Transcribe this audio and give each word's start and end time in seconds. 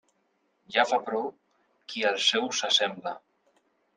Ja 0.77 0.85
fa 0.91 0.97
prou 1.09 1.27
qui 1.93 2.05
als 2.11 2.27
seus 2.31 2.61
s'assembla. 2.63 3.17